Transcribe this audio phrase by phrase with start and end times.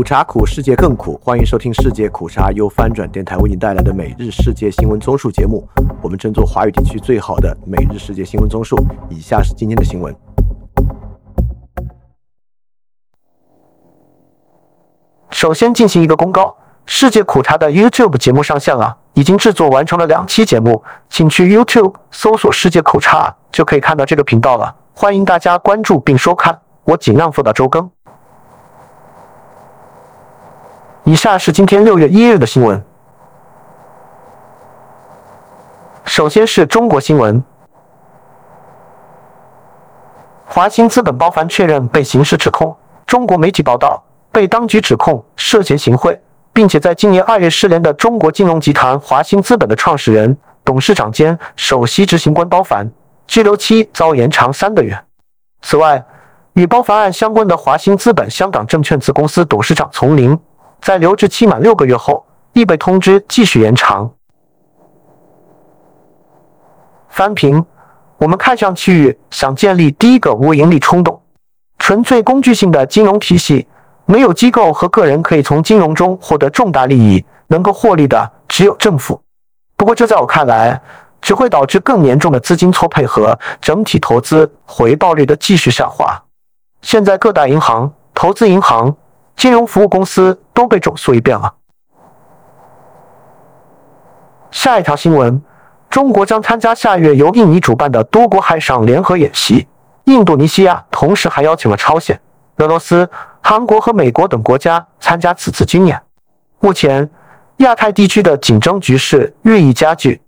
[0.00, 1.20] 苦茶苦，世界更苦。
[1.22, 5.68] 欢迎收听世界苦茶由翻转电台为您带来的每日世界新闻综述节目。
[6.00, 8.82] 我们争做华语地区最好的每日世界新闻综述。
[9.10, 10.16] 以下是今天的新闻。
[15.32, 16.56] 首先进行一个公告：
[16.86, 24.74] 世界苦茶的 YouTube 节目上线了，已经制作完成了两期节目，请去 YouTube 搜索“世界苦茶”就可以看到这个频道了。
[24.94, 27.90] 欢迎大家关注并收看，我尽量做到周更。
[31.10, 32.80] 以下是今天六月一日的新闻。
[36.04, 37.42] 首先是中国新闻，
[40.46, 42.76] 华兴资本包凡确认被刑事指控。
[43.08, 44.00] 中国媒体报道，
[44.30, 46.16] 被当局指控涉嫌行贿，
[46.52, 52.88] 并且在今年二月失联的中国金融集团华兴资本的创始人、董事长兼首席执行官包凡，
[53.26, 54.96] 拘留期遭延长三个月。
[55.62, 56.04] 此外，
[56.52, 60.38] 与包凡案相关的华兴资本香港证券子公司董事长丛林。
[60.80, 64.10] 在留置期满六个月后，亦被通知继续延长。
[67.08, 67.64] 翻评，
[68.18, 71.20] 我们看上去想建立第一个无盈利冲动、
[71.78, 73.66] 纯粹工具性的金融体系，
[74.06, 79.20] 没有机构和个人可以从金融中获得重大利益，能够获利的只有政府。
[79.76, 80.80] 不过，这在我看来，
[81.20, 86.22] 只会导致更严重的资金错配和整体投资回报率的继续下滑。
[86.82, 88.96] 现在，各大银行、投资银行。
[89.40, 91.50] 金融服务公司都被整肃一遍了。
[94.50, 95.42] 下一条新闻：
[95.88, 99.66] 中国将参加下月由印尼主办的多国海上联合演习。
[100.04, 102.20] 印度尼西亚同时还邀请了朝鲜、
[102.58, 103.08] 俄罗斯、
[103.40, 105.98] 韩国和美国等国家参加此次军演。
[106.58, 107.08] 目前，
[107.58, 110.20] 亚太地区的紧张局势日益加剧。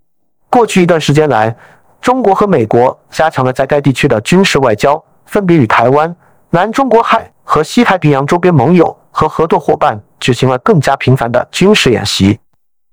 [0.49, 1.55] 过去一段时间来，
[2.01, 6.17] 中国和美国加强了在该地区的军事外交，分别与台湾、
[6.49, 8.97] 南中国海和西太平洋周边盟友。
[9.13, 12.41] 和合作伙伴举行了更加频繁的军事演习。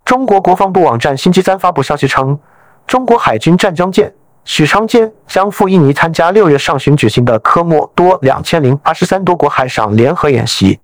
[0.06, 2.38] 中国国防部网站星期三发布消息称，
[2.86, 4.14] 中国海军湛江舰
[4.44, 10.80] 许昌舰将赴印尼参加六月上旬举行的科莫多两千零二十三多国海上联合演习。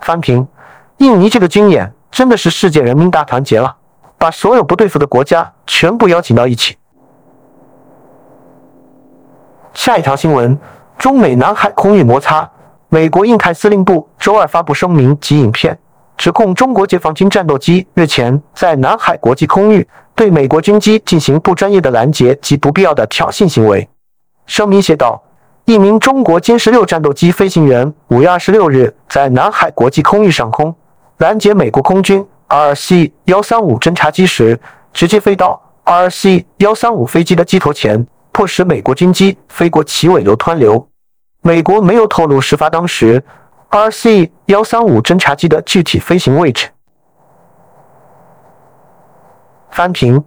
[0.00, 0.46] 翻评：
[0.96, 3.76] 印尼这个军演真的是世界人民大团结了，
[4.18, 6.76] 把所有不对付的国家全部邀请到一起。
[9.74, 10.58] 下一条新闻。
[10.98, 12.48] 中美南海空域摩擦，
[12.88, 15.76] 美国印太司令部周二发布声明及影片，
[16.16, 23.88] 指控中国解放军战斗机日前在南海国际空域对美国军机进行不专业的拦截及不必要的挑衅行为。
[24.46, 25.20] 声明写道：
[25.64, 30.74] 一名中国歼十六战斗机飞行员五月二十六日在南海国际空域上空
[31.18, 34.60] 拦截美国空军 RC 幺三五侦察机时，
[34.92, 40.88] 直接飞到 RC 幺三五飞机的机头前，迫使美国军机飞过其尾流湍流。
[41.42, 43.22] 美国没有透露事发当时
[43.70, 46.68] RC 幺三五侦察机的具体飞行位置。
[49.70, 50.22] 翻评：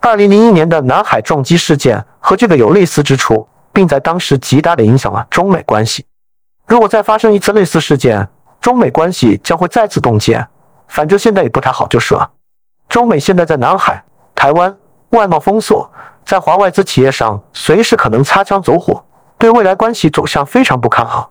[0.00, 6.06] 二零零一年的南海撞击事件和这个有类似之处，并在当时极大的影响了中美关系。
[6.66, 8.28] 如果再发生一次类似事件，
[8.60, 10.46] 中美关系将会再次冻结。
[10.86, 12.30] 反正现在也不太好就是了。
[12.88, 14.02] 中美现在在南海、
[14.34, 14.74] 台湾
[15.10, 15.90] 外贸封锁，
[16.24, 19.04] 在华外资企业上随时可能擦枪走火。
[19.36, 21.30] 对未来关系走向非常不看好。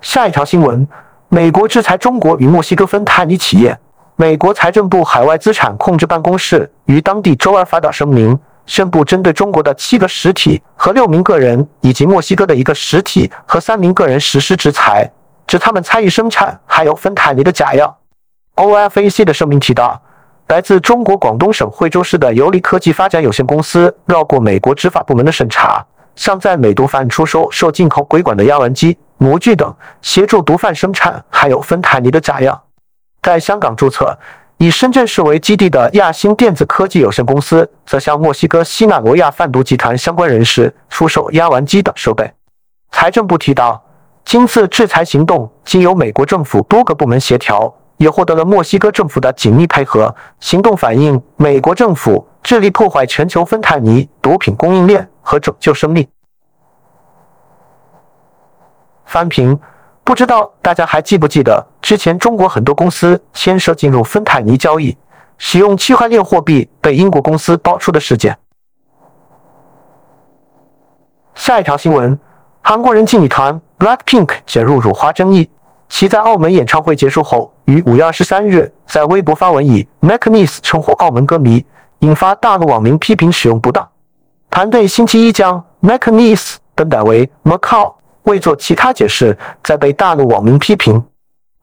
[0.00, 0.86] 下一条新闻：
[1.28, 3.76] 美国制裁中国与墨西哥芬太尼企业。
[4.14, 15.10] 美国财政部海外资产控制办公室于当地周二发表声明，宣布针对中国的七个实体和六名个人，以及墨西哥的一个实体和三名个人实施制裁，
[15.48, 17.98] 指他们参与生产含有芬太尼的假药。
[18.54, 20.00] OFAC 的声明提到。
[20.48, 25.84] 来自中国广东省惠州市的游离科技发展有限公司绕过美国执法部门的审查，
[26.16, 32.64] 向在美毒贩出售受进口规管的压丸机、模具等，协助毒贩生产含有芬太尼的假药。
[33.20, 34.18] 在香港注册、
[34.56, 42.32] 以深圳市为基地的亚星电子科技有限公司，则向墨西哥西纳罗亚贩毒集团相关人士出售压丸机等设备。
[42.90, 43.84] 财政部提到，
[44.24, 47.74] 今次制裁行动经由美国政府多个部门协调。
[47.98, 50.12] 也获得了墨西哥政府的紧密配合。
[50.40, 56.08] 行动反映美国政府致力破坏全球芬太尼毒品供应链和拯救生命。
[59.04, 59.58] 翻评，
[60.04, 64.96] 不知道大家还记不记得之前中国很多公司牵涉进入芬太尼交易，
[65.36, 68.38] 使用区块链货币被英国公司爆出的事件。
[71.34, 72.18] 下一条新闻：
[72.60, 75.48] 韩国人气女团 BLACKPINK 卷入辱华争议。
[75.88, 81.64] 其在澳门演唱会结束后，于五月二十三日在微博发文以 “McNeese” 称呼澳门歌迷，
[82.00, 83.88] 引发大陆网民批评使用不当。
[84.50, 87.94] 团队星期一将 “McNeese” 更改为 Macau，
[88.24, 91.02] 未做其他解释，再被大陆网民批评。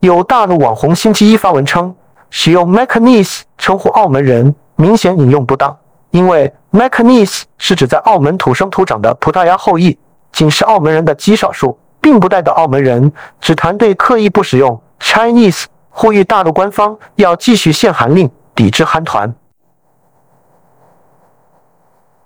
[0.01, 1.95] 有大陆网红星期一发文称，
[2.30, 5.75] 使用 Macanese 称呼澳门人明显引用不当，
[6.12, 9.98] 因为 Macanese 是指在澳门土生土长的葡萄牙后裔，
[10.31, 13.12] 仅是澳门人的极少数，并不代表澳门人。
[13.42, 19.34] 指团队刻意不使用 Chinese，呼吁大陆官方要继续限韩令，抵制韩团。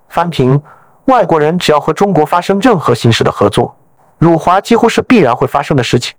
[0.10, 0.62] 翻评：
[1.06, 3.74] 外国人只要和中国发生任何形式的合作，
[4.18, 6.14] 辱华几乎是必然会发生的事情。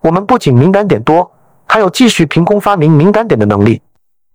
[0.00, 1.30] 我们不仅敏感点多，
[1.66, 3.82] 还有继续凭空发明敏感点的能力。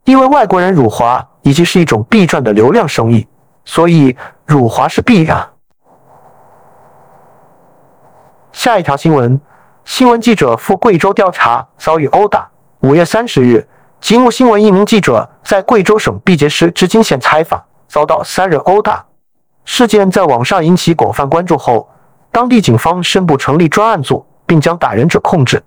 [0.04, 3.28] 因为外国人辱华已经是一种必赚的流量生意，
[3.66, 5.50] 所以辱华是必然。
[8.52, 9.40] 下一条新闻：
[9.86, 12.50] 新闻记者赴贵州调查遭遇殴打。
[12.82, 13.68] 五月三十日，
[14.00, 19.06] 吉木新闻一名记者在贵州省毕节市织金县采访，遭到三人殴打。
[19.66, 21.90] 事件在网上引起广泛关注后，
[22.32, 24.26] 当地警方宣布成立专案组。
[24.50, 25.62] 并将打人者控制。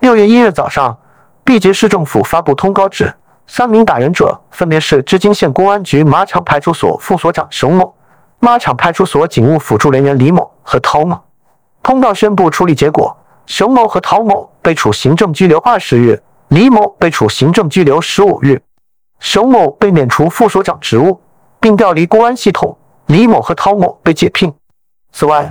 [0.00, 0.98] 六月一日早上，
[1.44, 3.14] 毕节市政府发布通告指，
[3.46, 7.94] 三名打人者分别是织金县公安局马场派出所副所长熊某、
[8.38, 11.18] 马场派出所警务辅助人员李某和陶某。
[11.88, 18.60] 通告宣布处理结果：熊某和陶某被处行政拘留二十日，李某被处行政拘留十五日。
[19.20, 21.18] 熊某被免除副所长职务，
[21.58, 22.76] 并调离公安系统；
[23.06, 24.52] 李某和陶某被解聘。
[25.12, 25.50] 此外，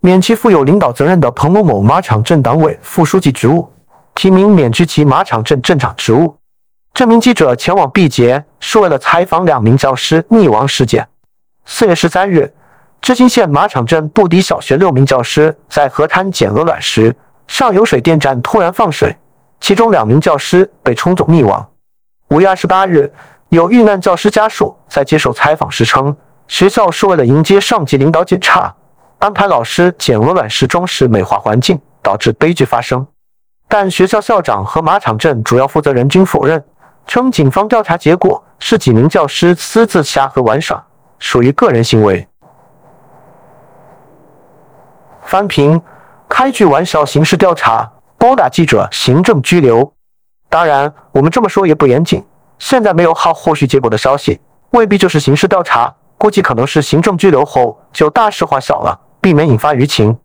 [0.00, 3.70] 免其负有领导责任的彭某某马场镇党委副书记职务，
[4.14, 6.34] 提名免去其马场镇镇长职务。
[6.94, 11.06] 这名记者前往毕节是为了采访两名教师溺亡事件。
[11.66, 12.50] 四月十三日，
[13.04, 17.14] 织金县马场镇布迪小学六名教师在河滩捡鹅卵时，
[17.46, 19.14] 上游水电站突然放水，
[19.60, 21.68] 其中两名教师被冲走溺亡。
[22.30, 23.12] 五月二十八日，
[23.50, 26.16] 有遇难教师家属在接受采访时称，
[26.48, 28.74] 学校是为了迎接上级领导检查。
[29.18, 33.06] 安排老师捡鹅卵石装饰美化环境，导致悲剧发生。
[33.68, 36.64] 但学校校长和马场镇主要负责人均否认，
[37.06, 40.82] 称警方调查结果是几名教师私自下河玩耍，
[41.18, 42.26] 属于个人行为。
[45.24, 45.80] 翻评：
[46.28, 49.92] 开句玩笑，刑事调查，殴打记者，行政拘留。
[50.48, 52.24] 当然，我们这么说也不严谨。
[52.58, 54.40] 现在没有好后续结果的消息，
[54.70, 58.98] 未必就是刑事调查，估计可能是行政拘留后就大事化小了。
[59.20, 60.16] 避免引发舆情，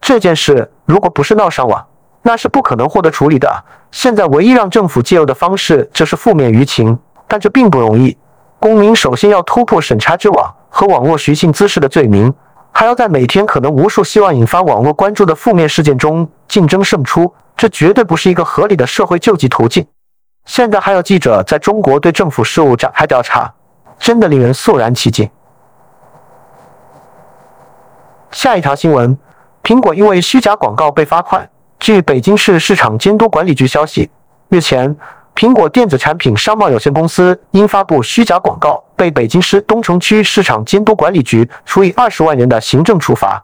[0.00, 1.86] 这件事如果不是闹上网，
[2.22, 3.64] 那是不可能获得处理的。
[3.90, 8.16] 现在唯一让政府介入的方式就是负面舆情，但这并不容易。
[8.58, 12.32] 公民首先要突破审查之网和网络寻衅滋事的罪名，
[12.72, 19.86] 还要在每天可能无数希望引发网络关注的负面事件中竞争胜出，这绝对不是一个合理的社会救济途径。
[20.44, 23.52] 现在还有记者在中国对政府事务展开调查，
[23.98, 25.28] 真的令人肃然起敬。
[28.30, 29.18] 下一条新闻：
[29.62, 31.48] 苹果因为虚假广告被罚款。
[31.80, 34.10] 据北京市市场监督管理局消息，
[34.48, 34.96] 日前，
[35.34, 43.42] 苹果电子产品商贸有限公司因发布虚假广告，被北京市东城区市场监督管理局处以二十万元的行政处罚。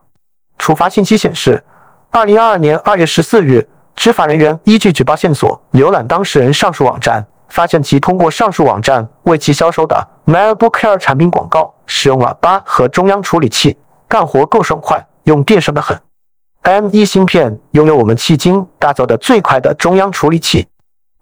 [0.59, 1.63] 处罚信息显示，
[2.11, 13.79] 二零二二年二月十四日，执法人员依据举报线索，浏览当事人上述网站，发现其通过上述网站为其销售的 MacBook Air 产品广告使用了“八核中央处理器。
[14.09, 15.99] 干活够爽快，用电省得很。
[16.63, 20.67] M1 芯片拥有我们迄今打造的最快的中央处理器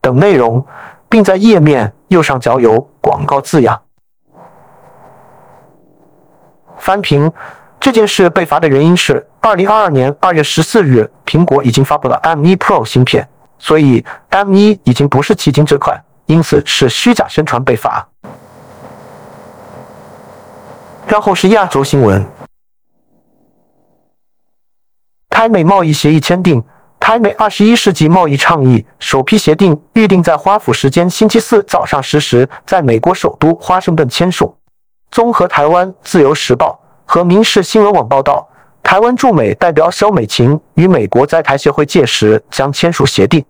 [0.01, 0.65] 等内容，
[1.09, 3.81] 并在页面右上角有广告字样。
[6.83, 7.33] 翻评
[7.79, 18.09] 这件事被罚的原因是，二零二二年二月十四日，苹果已经发布了 M1 Pro 芯片，所以 M1 已经不是迄今这款，因此是虚假宣传被罚。
[21.07, 22.27] 然后是亚洲新闻。
[25.31, 26.61] 台美贸易协议签订，
[26.99, 34.57] 台美二十一世纪贸易倡议首批协定预定在华府时间星期四早上十时，在美国首都华盛顿签署。
[35.13, 38.49] 综合台湾自由时报和民事新闻网报道，
[38.83, 43.45] 台湾驻美代表肖美琴与美国在台协会届时将签署协定。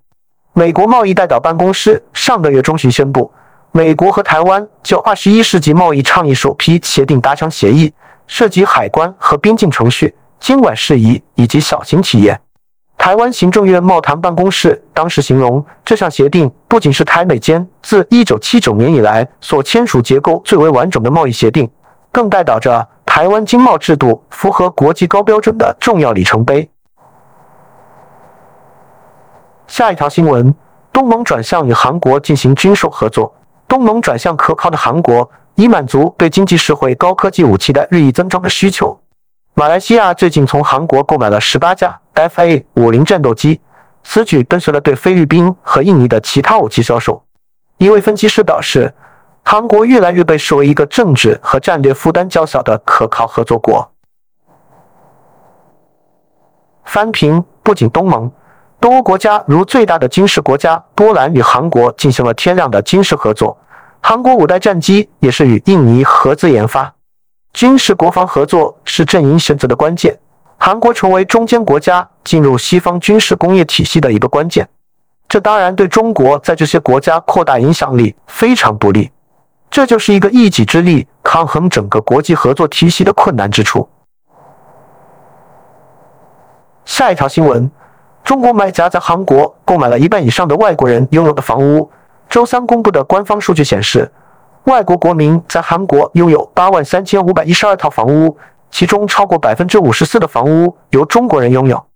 [0.54, 3.32] 美国贸易代表办公室上个月中旬宣布，
[3.70, 7.94] 美国和台湾就二十一世纪贸易倡议首批协定达成协议，
[8.26, 10.12] 涉及海关和边境程序。
[10.40, 12.36] 监管事宜以及小型企业，
[12.96, 21.68] 台湾行政院贸谈办公室当时形容这项协定不仅是台美间自一九七九年以来所签署结构最为完整的贸易协定，
[22.12, 26.70] 更代表着台湾经贸制度符合国际高标准的重要里程碑。
[29.66, 30.54] 下一条新闻：
[30.92, 33.34] 东盟转向与韩国进行军售合作。
[33.66, 39.00] 东盟转向可靠的韩国，以满足对经济实惠高科技武器的日益增长的需求。
[39.54, 43.60] 马来西亚最近从韩国购买了十八架 F/A 五零战斗机，
[44.04, 47.22] 此举跟随了对菲律宾和印尼的其他武器销售。
[47.78, 48.94] 一位分析师表示，
[49.42, 53.90] 韩国越来越被视为一个政治和战略负担较小的可靠合作国。
[56.84, 58.30] 翻平不仅东盟，
[58.78, 63.56] 东欧国家如最大的军事国家波兰与韩国进行了天量的军事合作，
[64.00, 66.94] 韩国五代战机也是与印尼合资研发。
[67.52, 70.18] 军事国防合作是阵营选择的关键。
[70.58, 74.68] 韩国成为中间国家进入西方军事工业体系的一个关键，
[75.28, 79.10] 这当然对中国在这些国家扩大影响力非常不利。
[79.70, 83.88] 这就是一个一己之力抗衡整个国际合作体系的困难之处。
[86.84, 87.70] 下一条新闻：
[88.22, 91.90] 中国买家在韩国购买了一半以上的外国人拥有的房屋。
[92.28, 94.10] 周三公布的官方数据显示。
[94.66, 98.38] 外国国民在韩国拥有八万三千五百一十二套房屋，
[98.72, 101.86] 其中超过百分之五十四的房屋由中国人拥有。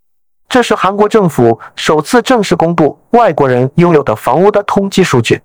[0.49, 5.43] 这是韩国政府首次正式公布外国人拥有的房屋的统计数据。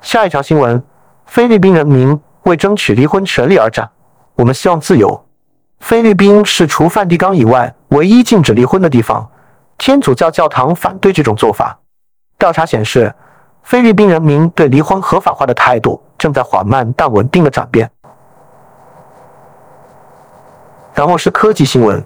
[0.00, 0.82] 下一条新闻：
[1.26, 3.90] 菲律宾人民为争取离婚权利而战。
[4.36, 5.26] 我们希望自由。
[5.80, 9.28] 菲律宾是除梵蒂冈以外唯一禁止离婚的地方。
[9.76, 11.78] 天主教教堂反对这种做法。
[12.38, 13.14] 调查显示。
[13.64, 17.90] 菲律宾人民对离婚合法化的态度正在缓慢但稳定的转变。
[20.98, 22.04] 然后是科技新闻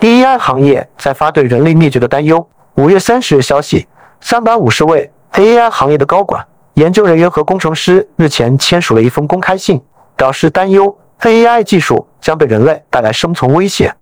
[0.00, 2.44] ，AI 行业在发对人类灭绝的担忧。
[2.74, 3.86] 五月三十日消息，
[4.20, 9.80] 三百五十位 AI 行业的高管、研究人员和工程师日前签署了一封公开信，
[10.16, 13.94] 表示担忧 AI 技术将对人类带来生存威胁。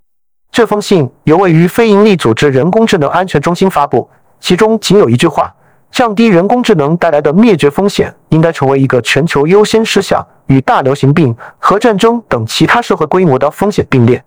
[0.51, 4.09] 这封信由位于非营利组织人工智能安全中心发布。
[4.41, 5.55] 其中仅有一句话：
[5.95, 14.21] 降低人工智能带来的灭绝风险应该成为一个全球优先事项，与大流行病、核战争等其他社会规模的风险并列。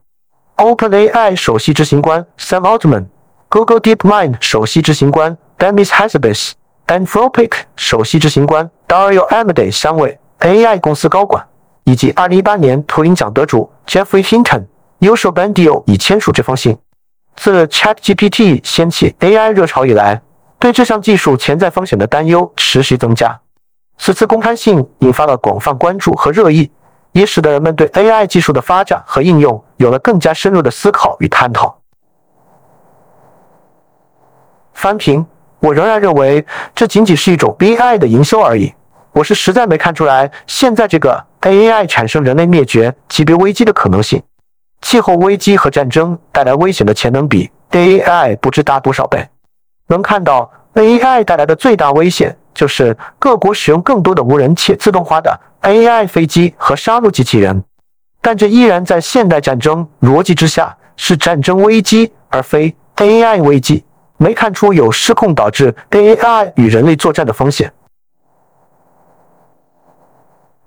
[0.56, 3.08] OpenAI 首席执行官 Sam Altman、
[3.50, 6.54] Google DeepMind 首席执行官 Demis Hassabis、
[6.88, 11.46] Anthropic 首席执行官 Dario Amodei 三位 AI 公司高管，
[11.84, 14.64] 以及2018年图灵奖得主 Jeffrey Hinton、
[15.02, 16.78] Yusuf Bandio 已签署这封信。
[17.36, 20.22] 自 ChatGPT 掀起 AI 热潮以来，
[20.60, 23.40] 对这项技术潜在风险的担忧持续增加。
[23.98, 26.72] 此次公开信引发了广泛关注和热议，
[27.12, 31.80] 也使得人们对 AI 技术的发展和应用有了更加深入的思考与探讨。
[34.74, 35.26] 翻评：
[35.60, 36.46] 我仍然认为
[36.76, 38.74] 这仅仅是一种 AI 的营销而已。
[39.14, 44.22] 我是实在没看出来，现在这个 AI 产生人类灭绝级别危机的可能性。
[44.82, 49.28] 气候危机和战争带来危险的潜能比 AI 不知大多少倍。
[49.88, 57.64] 能看到 AI 带来的最大危险就是各国使用更多的无人且自动化的 AI 飞机和杀戮机器人，
[58.22, 63.84] 但这依然在现代战争逻辑之下是战争危机而非 AI 危机。
[64.18, 67.72] 没看出有失控导致 AI 与人类作战的风险。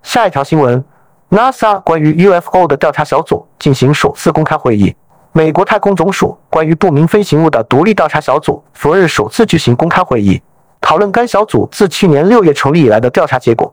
[0.02, 0.84] 下一条新闻。
[1.30, 4.92] NASA 关于 UFO 的调查小组进行首次公开会议。
[5.32, 10.42] 美国太空总署关于不明飞行物的独立调查小组昨日首次举行公开会议，
[10.80, 13.72] 讨论该小组自去年六月成立以来的调查结果。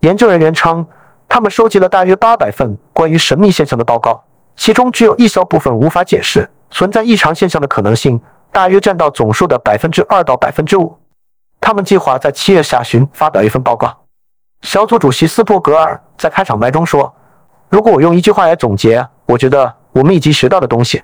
[0.00, 0.86] 研究人员称，
[1.26, 4.22] 他们收集了大约八百份关于神秘现象的报告，
[4.56, 8.20] 其中只有一小部分无法解释存在异常现象的可能性，
[8.52, 10.94] 大约占到总数的百分之二到百分之五。
[11.62, 13.96] 他们计划在七月下旬发表一份报告。
[14.60, 17.14] 小组主席斯珀格尔在开场白中说
[17.70, 21.02] ：“如果我用一句话来总结，我觉得我们已经学到的东西，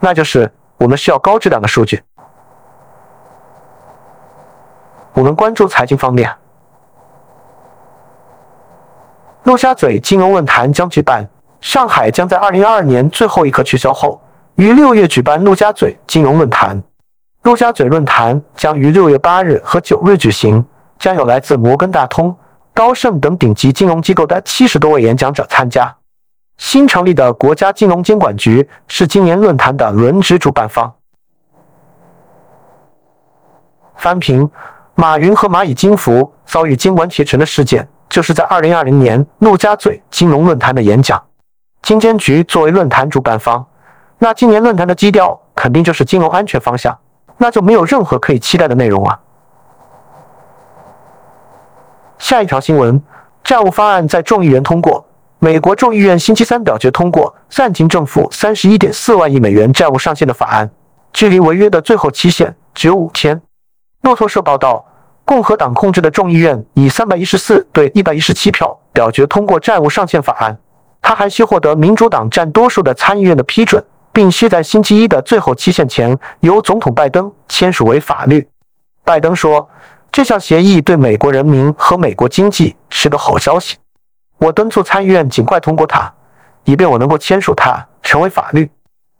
[0.00, 2.02] 那就是我们需要高质量的数据。
[5.12, 6.32] 我们关注财经方面，
[9.42, 11.28] 陆家嘴金融论坛将举办。
[11.60, 14.20] 上海将在二零二二年最后一刻取消后，
[14.54, 16.80] 于六月举办陆家嘴金融论坛。
[17.42, 20.64] 陆家嘴论坛将于六月八日和九日举行，
[21.00, 22.36] 将有来自摩根大通。”
[22.72, 25.92] 高盛等顶级金融机构的七十多位演讲者参加。
[26.58, 30.92] 新成立的国家金融监管局是今年论坛的轮值主办方。
[33.94, 34.48] 翻评：
[34.94, 41.22] 马云和蚂蚁金服遭遇监管铁拳的事件，就是在二零二零年陆家嘴金融论坛的演讲。
[41.82, 43.64] 金监局作为论坛主办方，
[44.18, 46.96] 那今年论坛的基调肯定就是金融安全方向，
[47.36, 49.18] 那就没有任何可以期待的内容啊。
[52.18, 53.00] 下一条新闻：
[53.44, 55.07] 债务方案在众议员通过。
[55.40, 60.68] 美国众议院星期三表决通过暂停政府三十一点四万亿美元债务上限的法案，
[61.12, 63.40] 距离违约的最后期限只有五天。
[64.02, 64.84] 路透社报道，
[65.24, 70.58] 共和党控制的众议院以三百一十四对一百一十七票表决通过债务上限法案。
[71.00, 73.80] 他还需获得民主党占多数的参议院的批准，
[74.12, 78.44] 并需在星期一的最后期限前由总统拜登签署为法律。
[79.04, 79.70] 拜登说
[80.10, 83.76] ：“这项协议对美国人民和美国经济是个好消息。
[84.38, 86.12] 我敦促参议院尽快通过它，
[86.64, 88.70] 以便我能够签署它成为法律。”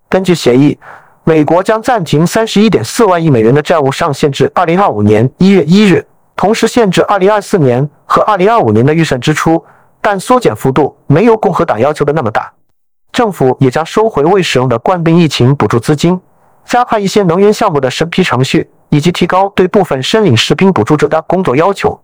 [0.09, 0.79] 根据协议，
[1.25, 9.63] 美国将暂停三十一点四万亿美元的债务上限至二零二五年一月一日，同时限制二零二四年和二零二五年的预算支出。
[10.01, 12.51] 但缩减幅度没有共和党要求的那么大。
[13.11, 16.19] 政府也将收回未使用的冠病疫情补助资金，
[16.65, 22.01] 加快一些能源项目的审批程序，以及提高对部分申领士兵补助者的工作要求。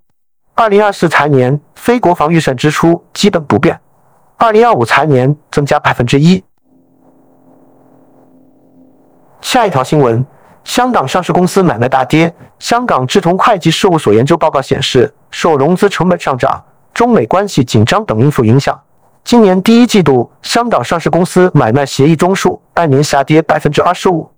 [0.56, 3.80] 二零二四财年非国防预算支出基本不变，
[4.36, 6.42] 二零二五财年增加百分之一。
[9.40, 10.24] 下一条新闻：
[10.62, 12.32] 香港上市公司买卖大跌。
[12.60, 16.64] 香港志同会计事务所研究报告显示，受融资成本上涨。
[16.94, 18.80] 中美关系紧张等因素影响，
[19.24, 24.30] 今年第一季度香港上市公司买卖协议宗数按年下跌百分之二十五。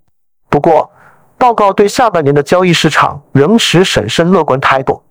[0.49, 0.90] 不过，
[1.37, 5.02] 报告对下半年的交易市场仍持审慎乐观态度。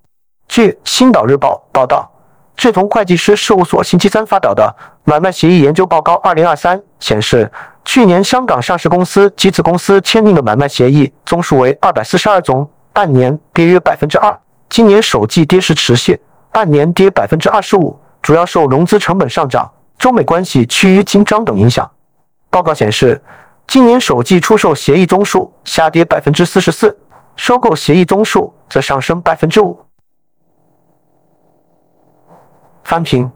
[0.48, 2.10] 据《星岛日报》报道，
[2.56, 4.74] 志同会计师事务所星期三发表的
[5.04, 7.52] 买卖协议研究报告二零二三显示，
[7.84, 14.40] 去年香港上市公司及子公司签订的买卖协议宗数为二百四十二宗，按年跌约百分之二。
[14.70, 16.20] 今年首季跌势持续。
[16.52, 21.92] 按年跌百分之二十五，主要受融资成本上涨、中美关系趋于紧张等影响。
[22.50, 23.22] 报告显示，
[23.68, 26.98] 今年首季出售协议宗数下跌百分之四十四，
[27.36, 29.78] 收购协议宗数则上升百分之五。
[32.86, 33.30] 翻评：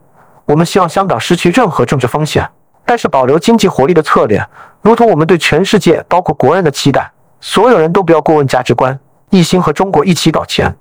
[0.46, 2.48] 我们希望香港失去任何政治风险，
[2.86, 4.40] 但是保留经济活力的策略，
[4.80, 7.10] 如同我们对全世界，包括国人的期待。
[7.40, 8.98] 所有人都不要过问价值观，
[9.30, 10.76] 一心和中国一起搞钱，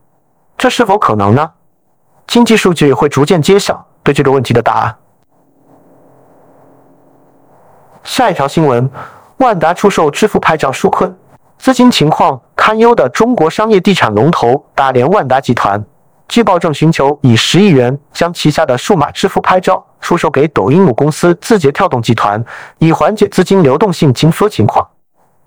[0.56, 1.52] 这是否可能呢？
[2.28, 4.96] 经济数据会逐渐揭晓对这个问题的答案。
[8.04, 8.88] 下一条新闻：
[9.38, 11.18] 万达出售支付牌照纾困，
[11.58, 15.84] 资金情况堪忧的中国商业地产龙头大连万达集团，
[16.30, 22.42] 据报正寻求以十亿元将旗下的数码支付拍照出售给抖音母公司字节跳动集团，
[22.78, 24.88] 以缓解资金流动性紧缩情况。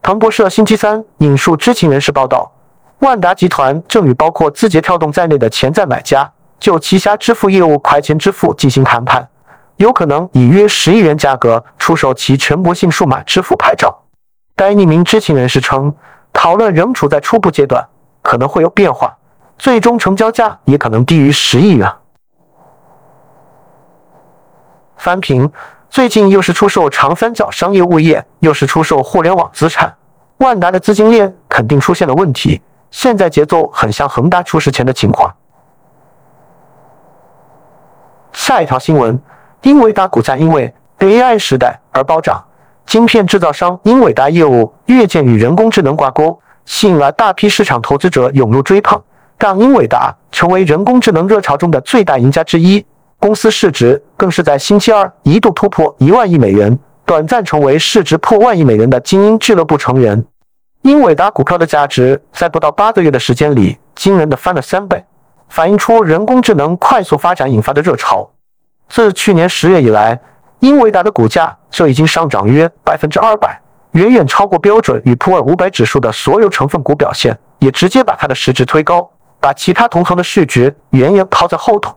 [0.03, 2.51] 彭博社星期三引述知情人士报道，
[2.99, 6.29] 万达集团正与包括字节跳动在内的潜在买家。
[6.59, 9.29] 就旗下支付业务快钱支付进行谈判，
[9.77, 13.97] 有可能以约十亿元价格出售其全国性数码支付牌照。
[14.57, 15.95] 该匿名知情人士称，
[16.33, 17.85] 讨论仍处在初步阶段，
[18.21, 19.17] 可能会有变化，
[19.59, 21.91] 最终成交价也可能低于十亿元。
[24.97, 25.51] 翻评：
[25.91, 29.95] 最近又是出售长三角商业物业，又是出售互联网资产，
[30.39, 32.61] 万达的资金链肯定出现了问题。
[32.91, 35.35] 现在节奏很像恒大出事前的情况。
[38.33, 39.21] 下一条新闻：
[39.63, 42.45] 英伟达股价因为 AI 时代而暴涨。
[42.85, 49.01] 晶片制造商英伟达业务越见与人工智能挂钩，吸引了大批市场投资者涌入追捧，
[49.43, 52.87] 让英伟达成为人工智能热潮中的最大赢家之一。
[53.19, 60.25] 公司市值更是在星期二一度突破一万亿美元，短暂成为市值破万亿美元的精英俱乐部成员。
[60.83, 65.05] 英伟达股票的价值在不到八个月的时间里，惊人的翻了三倍。
[65.49, 68.31] 反映出人工智能快速发展引发的热潮。
[68.89, 70.21] 自去年十月以来，
[70.61, 73.61] 英伟达的股价就已经上涨约百分之二百，
[73.93, 79.11] 远远超过标准与普尔五百指数的所有成分股表现，也直接把它的市值推高，
[79.43, 81.93] 把其他同行的市值远远抛在后头。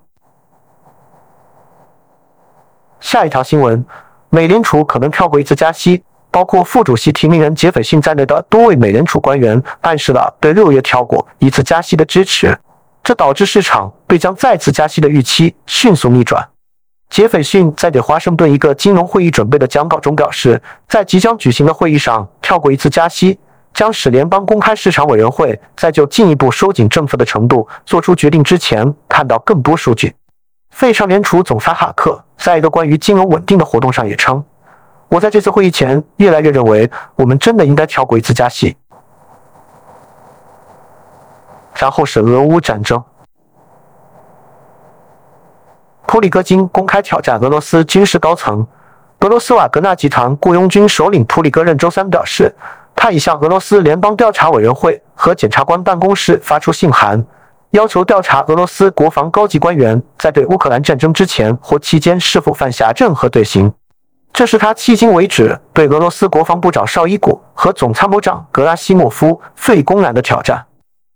[2.99, 3.85] 下一条新闻：
[4.31, 12.57] 美联储可能跳过一次加息，包括副主席提名人杰斐逊在内的多位美联储官员暗示了对六月跳过一次加息的支持。
[13.03, 16.43] 这导致市场对将再次加息的预期迅速逆转。
[17.11, 23.37] 杰斐逊在给华盛顿一个金融会议准备的讲稿中表示，在即将举行的会议上跳过一次加息，
[23.75, 30.15] 将使联邦公开市场委员会在就进一步收紧政策的程度做出决定之前看到更多数据。
[30.69, 34.41] 费城联储总裁哈克在一个关于金融稳定的活动上也称
[35.09, 38.77] ：“我在这次会议前越来越认为，我们真的应该跳过一次加息。”
[41.75, 43.03] 然后是俄乌战争。
[46.07, 48.65] 普里戈金公开挑战俄罗斯军事高层。
[49.19, 52.53] 俄罗斯瓦格纳集团雇佣军首领普里戈任周三表示，
[52.95, 57.23] 他已向俄罗斯联邦调查委员会和检察官办公室发出信函，
[57.71, 63.71] 要求调查俄罗斯国防高级官员在对乌克兰战争之前或期间是否犯下任何罪行。
[64.33, 70.65] 这是他迄今为止对俄罗斯国防部长绍伊古和总参谋长格拉西莫夫最公然的挑战。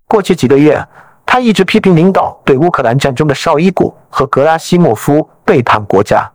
[0.08, 0.86] 过去几个月，
[1.26, 6.32] 他一直批评领导对乌克兰战争的绍伊古和格拉西莫夫背叛国家，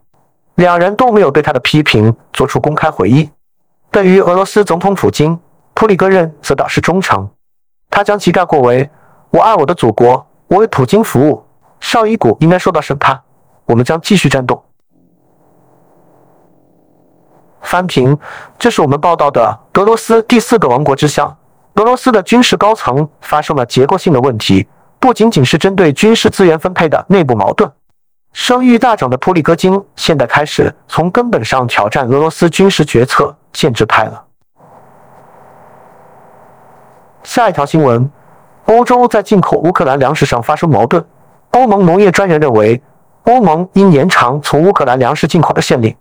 [0.57, 3.28] 两人都没有对他的批评做出公开回应。
[3.94, 5.38] 对于俄罗斯总统普京，
[5.72, 7.30] 普里戈任则表示忠诚，
[7.88, 8.90] 他将其概括为
[9.30, 11.46] ：“我爱我的祖国，我为普京服务。
[11.78, 13.22] 绍伊古应该受到审判，
[13.66, 14.61] 我们将继续战斗。”
[17.62, 18.18] 翻评，
[18.59, 21.37] 这是我们报道的俄罗斯第四个王国之象。
[21.74, 24.66] 俄罗斯的军事高层发生了结构性的问题。
[24.98, 27.70] 不仅仅是针对军事资源分配的内部矛盾，
[28.33, 34.23] 声誉大涨的普里戈金现在开始从根本上挑战俄罗斯军事决策建制派了。
[37.23, 38.11] 下一条新闻：
[38.67, 41.03] 欧洲在进口乌克兰粮食上发生矛盾。
[41.53, 42.83] 欧盟农业专员认为，
[43.23, 45.97] 欧盟应延长从乌克兰粮食进口的限令。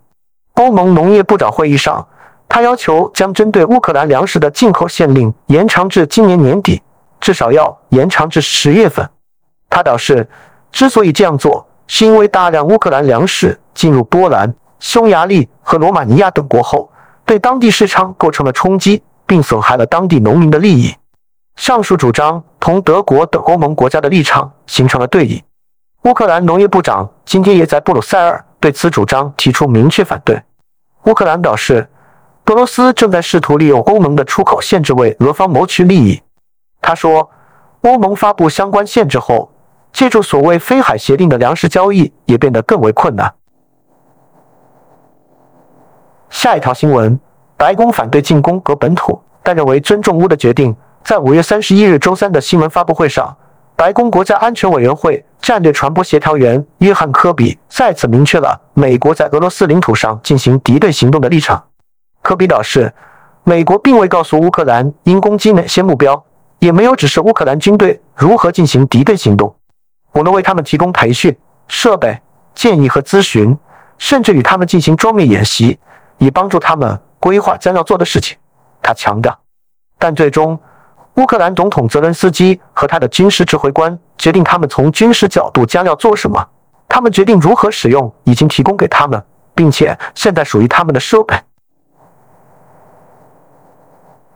[0.56, 2.06] 欧盟农业部长会议上，
[2.46, 6.82] 他要求将针对乌克兰粮食的进口限令延长至今年年底。
[7.20, 9.08] 至少要延长至十月份。
[9.70, 10.28] 他表示，
[10.70, 16.90] 之所以这样做，是因为大量乌克兰粮食进入波兰、匈牙利和罗马尼亚等国后，
[17.24, 20.94] 对当地市场构成了冲击，并损害了当地农民的利益。
[21.56, 25.42] 上述主张同德国等欧盟国家的立场形成了对立。
[26.02, 30.42] 乌克兰农业部长今天也在布鲁塞尔对此主张提出明确反对。
[31.04, 31.88] 乌克兰表示，
[32.46, 36.20] 俄罗斯正在试图利用欧盟的出口限制为俄方谋取利益。
[36.82, 37.30] 他说，
[37.82, 39.50] 欧盟发布相关限制后，
[39.92, 43.32] 借助所谓“非海协定”的粮食交易也变得更为困难。
[46.34, 47.18] 下一条新闻：
[47.56, 50.74] 白宫反对进攻俄本土，但认为尊重乌的决定。
[51.04, 53.34] 在五月三十一日周三的新闻发布会上，
[53.76, 61.64] 白宫国家安全委员会战略传播协调员约翰·科比再次明确了美国在俄罗斯领土上进行敌对行动的立场。
[62.20, 62.92] 科比表示，
[63.44, 66.22] 美国并未告诉乌克兰应攻击哪些目标。
[66.58, 69.54] 也没有指示乌克兰军队如何进行敌对行动。
[70.12, 71.34] 我们为他们提供培训、
[71.68, 72.18] 设备、
[72.54, 73.56] 建议和咨询，
[73.98, 75.78] 甚至与他们进行桌面演习，
[76.18, 78.36] 以帮助他们规划将要做的事情。
[78.82, 79.36] 他强调。
[79.98, 80.58] 但最终，
[81.14, 86.46] 乌克兰总统泽连斯基和他的军事指挥官决定他们从军事角度将要做什么。
[86.88, 89.22] 他们决定如何使用已经提供给他们，
[89.54, 91.34] 并且现在属于他们的设备。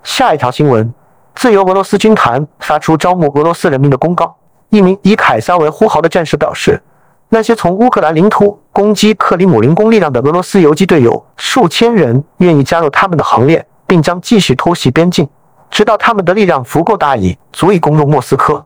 [0.03, 0.93] 下一条新闻。
[1.35, 4.37] 自由俄罗斯军团发出招募俄罗斯人民的公告。
[4.71, 6.83] 一名以凯撒为呼号的战士表示，
[7.29, 15.29] 那些从乌克兰领土攻击克里姆林宫力量的俄罗斯游击队有数千人愿意加入他们的行列，并将继续偷袭边境，
[15.69, 18.65] 直到他们的力量足够大，以足以攻入莫斯科。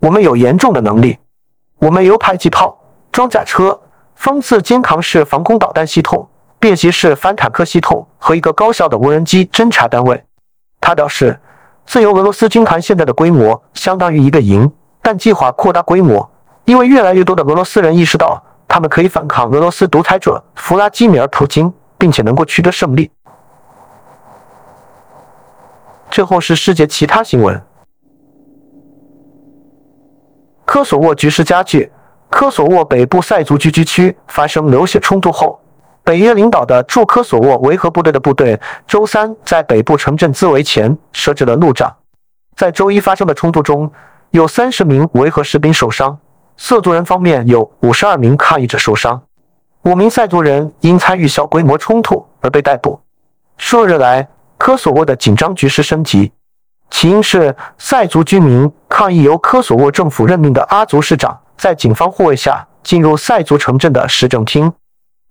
[0.00, 1.16] 我们有严重的能力，
[1.78, 2.76] 我们有迫击炮、
[3.12, 3.80] 装甲车、
[4.16, 10.24] 风刺肩扛式防空导弹系统、便携式反坦克系统和一个高效的无人机侦察单位。
[10.80, 11.38] 他表示。
[11.86, 16.28] 自由俄罗斯军团现在的规模相当于一个营，但计划扩大规模，
[16.64, 18.42] 因为越来越多的俄罗斯人意识到
[18.74, 23.08] 他们可以反抗俄罗斯独裁者弗拉基米尔·普京，并且能够取得胜利。
[26.10, 27.62] 最后是世界其他新闻：
[30.64, 31.92] 科索沃局势加剧，
[32.28, 35.60] 科索沃北部塞族聚居区发生流血冲突后。
[36.02, 41.94] 北约领导的驻科索沃维和部队的部队周三在北部城镇兹维前设置了路障。
[42.56, 43.92] 在周一发生的冲突中，
[44.32, 46.18] 有三十名维和士兵受伤，
[46.56, 49.20] 塞族人方面有五十二名抗议者受伤，
[49.82, 53.00] 五名塞族人因参与小规模冲突而被逮捕。
[53.56, 56.32] 数日来，科索沃的紧张局势升级，
[56.90, 64.72] 起因是塞族居民抗议由科索沃政府任命的阿族市长在警方护卫下进入塞族城镇的市政厅。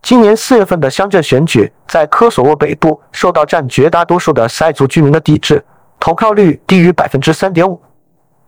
[0.01, 5.63] 今年四月份的乡镇选举在科索沃北部受到占绝大多数的塞族居民的抵制，
[5.99, 7.81] 投票率低于百分之三点五。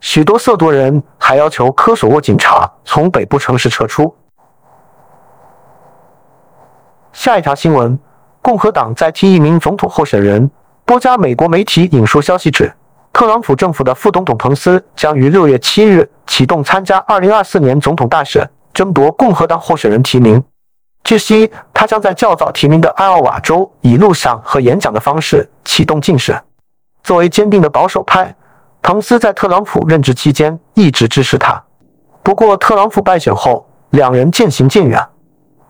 [0.05, 4.15] 许多色多人还要求科索沃警察从北部城市撤出。
[7.11, 7.97] 下一条新闻：
[8.39, 10.47] 共和党在提一名总统候选人。
[10.85, 12.71] 多家美国媒体引述消息指，
[13.11, 20.41] 特朗普政府的副总统彭斯将于六月七日启动参加二零二四年总统大选，争夺共和党候选人提名。
[21.03, 26.39] 据悉，他将在较早提名的艾奥瓦州以录像和演讲的方式启动竞选。
[27.03, 28.35] 作为坚定的保守派，
[28.87, 31.59] 彭斯在特朗普任职期间一直支持他。
[32.21, 35.03] 不过，特朗普败选后，两人渐行渐远。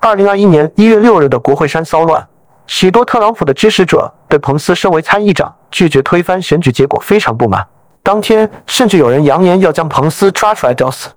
[0.02, 2.28] 二零二一年一月六日的国会山骚乱，
[2.68, 7.66] 许多特朗普的支持者对彭斯身为参议长拒绝推翻选举结果非常不满。
[8.04, 11.08] 当天，甚至有人扬言要将彭斯抓出来吊死。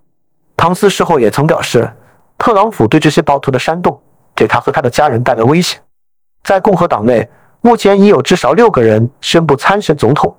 [0.57, 1.93] 彭斯事后也曾表示，
[2.39, 4.01] 特朗普对这些暴徒的煽动。
[4.37, 5.81] 给他和他的家人带来危险。
[6.45, 7.29] 在共和党内，
[7.61, 10.33] 目前已有至少六个人宣布参选总统。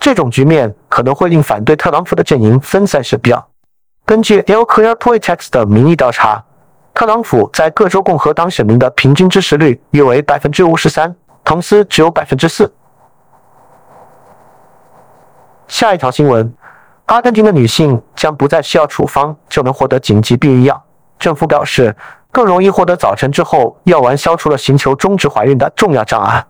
[0.00, 3.46] 这种局面可能会令反对特朗普的阵营分散选票。
[4.06, 6.42] 根据 El Clear Politics 的民意调查，
[6.94, 12.72] 特朗普在各州共和党选民的平均支持率约为百分之五十三，彭斯只有百分之四。
[15.68, 16.52] 下一条新闻：
[17.04, 20.82] 阿根廷的女性将不再需要处方就能获得紧急避孕药。
[21.18, 21.94] 政府表示，
[22.32, 26.44] 更容易获得早晨之后药丸消除了寻求终止怀孕的重要障碍。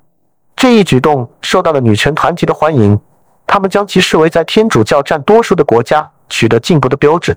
[0.54, 2.98] 这一举动受到了女权团体的欢迎，
[3.52, 7.36] 他们将其视为在天主教占多数的国家取得进步的标志。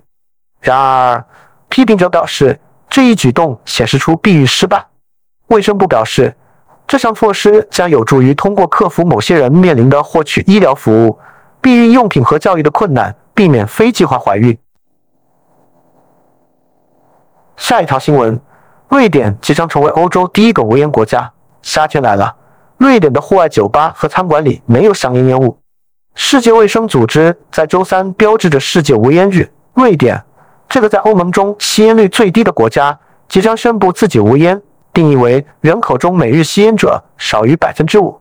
[0.60, 1.24] 然而，
[1.68, 2.56] 批评者表示，
[2.88, 4.86] 这一举动显示出避孕失败。
[5.48, 6.32] 卫生部表示，
[6.86, 11.18] 这项措施将有助于通过克服某些人面临的获取医疗服务。
[11.60, 14.56] 避孕用品和教育的困难，避免非计划怀孕。
[17.56, 18.40] 下一条新闻：
[18.88, 21.28] 瑞典即将成为欧洲第一个无烟国家。
[21.62, 22.36] 夏天来了，
[22.76, 25.58] 瑞典的户外酒吧和餐馆里没有香烟烟雾。
[26.14, 29.50] 世界卫生组织在周三标志着世界无烟日。
[29.74, 30.22] 瑞典
[30.68, 32.96] 这个在欧盟中吸烟率最低的国家，
[33.28, 34.60] 即将宣布自己无烟，
[34.92, 38.20] 定义为人口中每日吸烟者少于百分之五。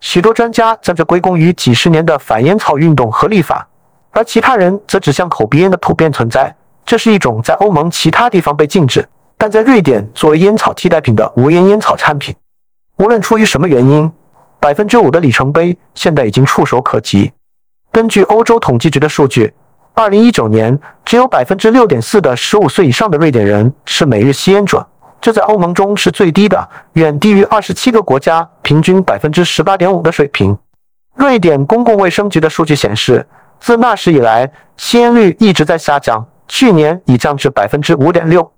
[0.00, 3.66] 许多专家将这归功于几十年的反烟草运动和立法，
[4.10, 6.54] 而其他人则指向口鼻烟的普遍存在。
[6.84, 12.34] 这是一种在欧盟其他地方被禁止，但在瑞典作为烟草替代品的无烟烟草产品。
[12.98, 14.10] 无论出于什么原因，
[14.66, 17.30] 百分之五的里程碑现在已经触手可及。
[17.92, 19.54] 根据欧洲统计局的数据，
[19.94, 24.84] 二零一九年只有百分之六点四的十五岁以上的瑞典人是每日吸烟者。
[25.20, 30.58] 这在欧盟中是最低的，远低于二十七个国家平均百分之十八点五的水平。
[31.14, 33.24] 瑞典公共卫生局的数据显示，
[33.60, 38.50] 自那时以来，吸烟率一直在下降，去年已降至百分之五点六。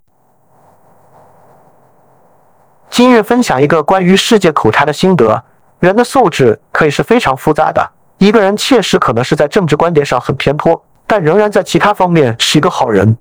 [2.89, 5.45] 今日分享一个关于世界苦茶的心得：
[5.81, 7.91] 人的素质可以是非常复杂的。
[8.19, 13.17] 一个人切实可能是在政治观点上很偏颇，但仍然在其他方面是一个好人。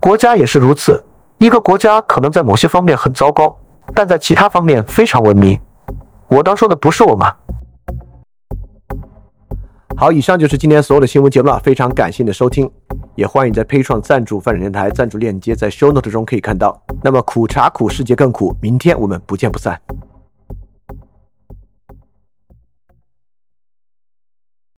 [0.00, 1.02] 国家也是如此。
[1.38, 3.56] 一个国家可能在某些方面很糟糕，
[3.94, 5.60] 但在其他方面非常文明。
[6.28, 7.32] 我当说的不是我吗？
[9.96, 11.58] 好，以上就是今天所有的新闻节目了。
[11.60, 12.70] 非常感谢你的收听，
[13.14, 16.80] 也欢迎在 p a 创赞助范展电台赞助链接在 Show Note 中可以看到。
[17.02, 19.80] 那么苦茶苦，世界更苦，明天我们不见不散。